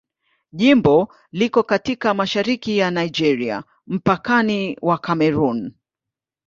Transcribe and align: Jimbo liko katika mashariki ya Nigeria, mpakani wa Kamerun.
Jimbo 0.53 1.07
liko 1.31 1.63
katika 1.63 2.13
mashariki 2.13 2.77
ya 2.77 2.91
Nigeria, 2.91 3.63
mpakani 3.87 4.77
wa 4.81 4.97
Kamerun. 4.97 5.73